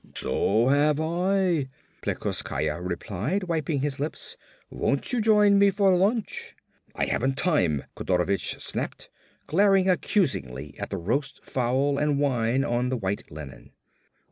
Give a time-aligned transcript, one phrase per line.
[0.15, 1.67] "So have I,"
[2.01, 4.35] Plekoskaya replied, wiping his lips.
[4.71, 6.55] "Won't you join me for lunch?"
[6.95, 9.11] "I haven't time!" Kodorovich snapped,
[9.45, 13.73] glaring accusingly at the roast fowl and wine on the white linen.